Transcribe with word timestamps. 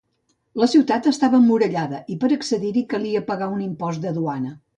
La 0.61 0.67
ciutat 0.69 1.09
estava 1.11 1.37
emmurallada 1.41 1.99
i 2.15 2.17
per 2.25 2.31
accedir-hi 2.37 2.85
calia 2.95 3.23
pagar 3.29 3.53
un 3.59 3.63
impost 3.69 4.07
de 4.09 4.17
duana. 4.19 4.57